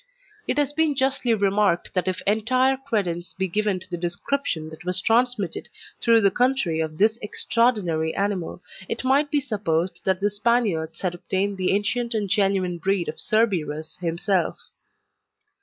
[0.47, 4.83] It has been justly remarked that if entire credence be given to the description that
[4.83, 5.69] was transmitted
[6.01, 11.13] through the country of this extraordinary animal, it might be supposed that the Spaniards had
[11.13, 14.57] obtained the ancient and genuine breed of Cerberus himself.